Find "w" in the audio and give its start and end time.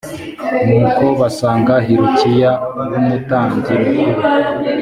2.91-2.93